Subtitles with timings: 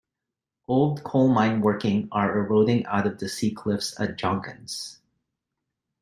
[0.67, 4.97] Old coal mine working are eroding out of the sea-cliffs at Joggins.